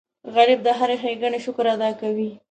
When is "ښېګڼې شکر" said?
1.01-1.65